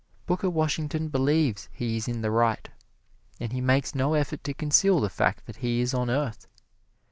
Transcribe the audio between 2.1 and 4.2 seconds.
the right, and he makes no